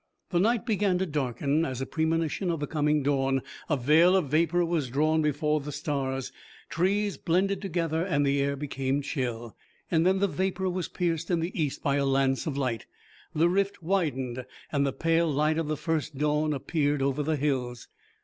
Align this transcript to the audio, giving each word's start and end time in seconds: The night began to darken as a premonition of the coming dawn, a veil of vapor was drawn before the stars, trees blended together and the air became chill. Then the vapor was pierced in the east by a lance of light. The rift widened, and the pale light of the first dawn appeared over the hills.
The 0.31 0.39
night 0.39 0.65
began 0.65 0.97
to 0.97 1.05
darken 1.05 1.63
as 1.63 1.79
a 1.79 1.85
premonition 1.85 2.49
of 2.49 2.59
the 2.59 2.65
coming 2.65 3.03
dawn, 3.03 3.43
a 3.69 3.77
veil 3.77 4.15
of 4.15 4.29
vapor 4.29 4.65
was 4.65 4.89
drawn 4.89 5.21
before 5.21 5.59
the 5.59 5.71
stars, 5.71 6.31
trees 6.69 7.17
blended 7.17 7.61
together 7.61 8.01
and 8.03 8.25
the 8.25 8.41
air 8.41 8.55
became 8.55 9.03
chill. 9.03 9.55
Then 9.91 10.17
the 10.17 10.27
vapor 10.27 10.71
was 10.71 10.87
pierced 10.89 11.29
in 11.29 11.39
the 11.39 11.53
east 11.55 11.83
by 11.83 11.97
a 11.97 12.05
lance 12.07 12.47
of 12.47 12.57
light. 12.57 12.87
The 13.35 13.47
rift 13.47 13.83
widened, 13.83 14.43
and 14.71 14.87
the 14.87 14.91
pale 14.91 15.31
light 15.31 15.59
of 15.59 15.67
the 15.67 15.77
first 15.77 16.17
dawn 16.17 16.51
appeared 16.51 17.03
over 17.03 17.21
the 17.21 17.35
hills. 17.35 17.87